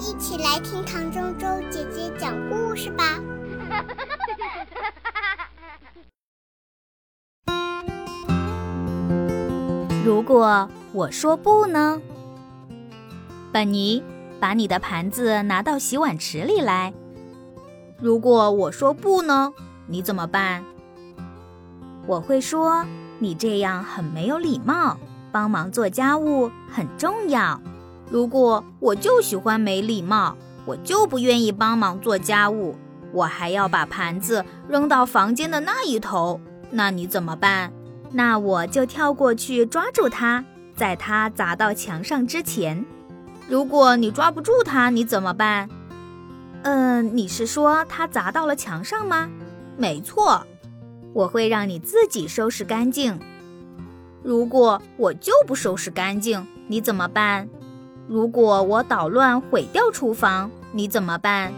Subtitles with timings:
[0.00, 3.18] 一起来听唐周周姐姐讲故事吧。
[10.04, 12.00] 如果我说不呢？
[13.52, 14.04] 本尼，
[14.38, 16.94] 把你的盘子拿到洗碗池里来。
[18.00, 19.52] 如果我说不呢？
[19.88, 20.64] 你怎么办？
[22.06, 22.86] 我会说
[23.18, 24.96] 你这样很没有礼貌。
[25.30, 27.60] 帮忙做家务很重要。
[28.10, 32.74] 如果我就喜欢没礼貌，我就不愿意帮忙做家务，
[33.12, 36.40] 我还要把盘子扔到房间的那一头，
[36.70, 37.72] 那你怎么办？
[38.10, 40.44] 那我就跳过去抓住它，
[40.74, 42.84] 在它砸到墙上之前。
[43.48, 45.68] 如果你抓不住它，你怎么办？
[46.62, 49.30] 嗯，你是说它砸到了墙上吗？
[49.76, 50.46] 没错，
[51.12, 53.18] 我会让你自己收拾干净。
[54.22, 57.48] 如果我就不收拾干净，你怎么办？
[58.08, 61.52] 如果我捣乱毁掉厨房，你怎么办？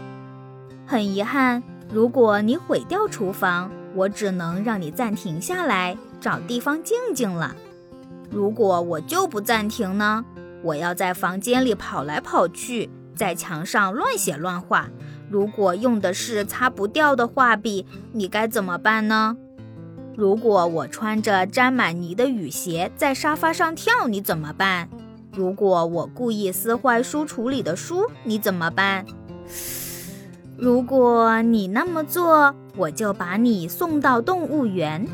[0.85, 7.55] 很遗憾，如果你毁掉厨房，我只能让你暂停下来，找地方静静了。
[8.29, 10.25] 如果我就不暂停呢？
[10.61, 14.89] 我要在房间里跑来跑去，在墙上乱写乱画。
[15.29, 19.37] 如果用的是擦不掉的画笔，你该怎么办呢？
[20.17, 24.89] 如果我穿着沾满泥的雨鞋在沙发上跳，你怎么办？
[25.33, 29.05] 如果我故意撕坏书橱里的书，你怎么办？
[30.57, 35.07] 如果你那么做，我就把你送到动物园。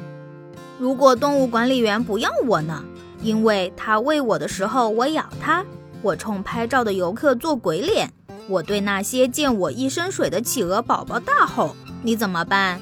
[0.79, 2.83] 如果动物管理员不要我呢？
[3.21, 5.63] 因为他喂我的时候我咬他，
[6.01, 8.11] 我冲拍照的游客做鬼脸，
[8.47, 12.81] 我对那些溅我一身水的企鹅宝宝大吼，你怎么办？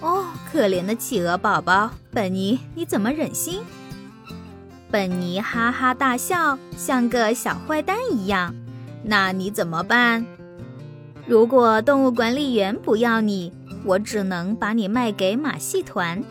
[0.00, 3.62] 哦，可怜的企鹅宝宝，本尼，你怎么忍心？
[4.90, 8.54] 本尼哈哈大笑，像个小坏蛋一样。
[9.02, 10.24] 那你怎么办？
[11.26, 13.52] 如果动物管理员不要你，
[13.84, 16.22] 我只能把你卖给马戏团。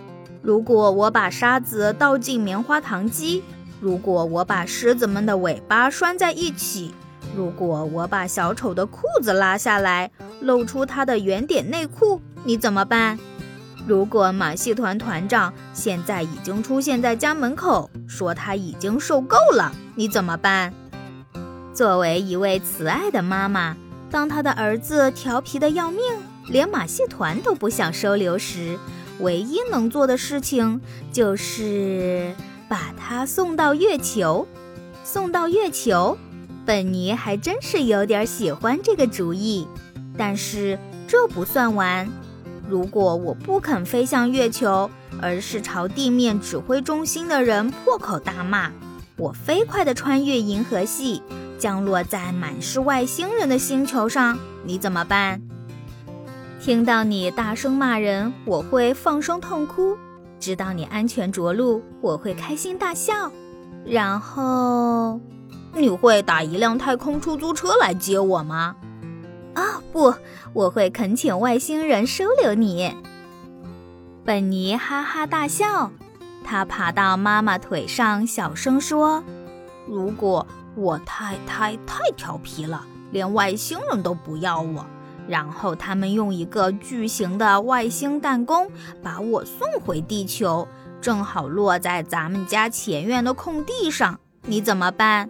[0.41, 3.43] 如果我把沙子倒进棉花糖机，
[3.81, 6.93] 如果我把狮子们的尾巴拴在一起，
[7.35, 13.19] 如果我把小丑的裤子拉下来，露出他的圆点内裤，你怎么办？
[13.87, 20.73] 如果马戏团团长现在已经出现在家门口，说他已经受够了，你怎么办？
[21.71, 23.77] 作为一位慈爱的妈妈，
[24.09, 26.01] 当她的儿子调皮的要命，
[26.47, 28.79] 连马戏团都不想收留时，
[29.19, 30.81] 唯一能做的事情
[31.11, 32.33] 就是
[32.67, 34.47] 把他送到月球。
[35.03, 36.17] 送到月球，
[36.65, 39.67] 本尼还真是有点喜欢这个主意。
[40.17, 42.09] 但是这不算完。
[42.67, 44.89] 如果我不肯飞向月球，
[45.21, 48.71] 而是朝地面指挥中心的人破口大骂，
[49.17, 51.21] 我飞快地穿越银河系，
[51.59, 55.41] 降落在满是外星人的星球上，你怎么办？
[56.59, 59.95] 听到你大声骂人，我会放声痛哭；
[60.39, 63.31] 知道你安全着陆，我会开心大笑。
[63.85, 65.21] 然后，
[65.75, 68.75] 你会打一辆太空出租车来接我吗？
[69.55, 70.13] 啊不，
[70.53, 72.95] 我会恳请外星人收留你。
[74.23, 75.91] 本尼哈哈大笑，
[76.43, 79.23] 他爬到妈妈腿上，小声说
[79.87, 80.45] ：“如果
[80.75, 84.85] 我太太太调皮了，连外星人都不要我，
[85.27, 88.69] 然后他们用一个巨型的外星弹弓
[89.01, 90.67] 把我送回地球，
[90.99, 95.29] 正好落在咱们家前院的空地上，你怎么办？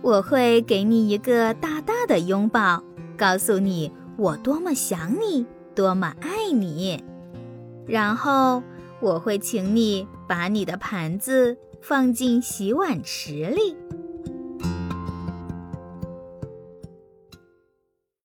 [0.00, 2.82] 我会给你一个大大的拥抱。”
[3.18, 7.02] 告诉你我多么想你，多么爱你，
[7.84, 8.62] 然后
[9.00, 13.76] 我会请你把你的盘子放进洗碗池里。